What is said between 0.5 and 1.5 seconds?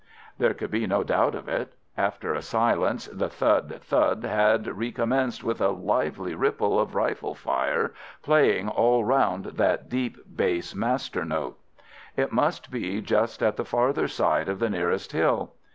could be no doubt of